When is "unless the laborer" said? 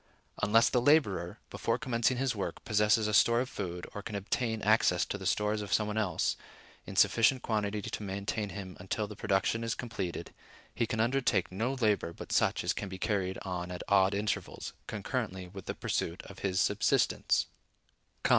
0.41-1.37